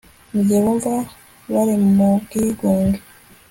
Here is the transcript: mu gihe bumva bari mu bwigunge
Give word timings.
mu 0.33 0.41
gihe 0.45 0.59
bumva 0.63 0.91
bari 1.51 1.75
mu 1.95 2.09
bwigunge 2.23 2.99